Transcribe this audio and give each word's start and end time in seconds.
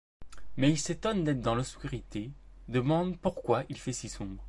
Mais 0.57 0.71
il 0.71 0.79
s'étonne 0.79 1.23
d'être 1.23 1.41
dans 1.41 1.53
l'obscurité, 1.53 2.31
demande 2.67 3.19
pourquoi 3.19 3.65
il 3.69 3.77
fait 3.77 3.93
si 3.93 4.09
sombre. 4.09 4.39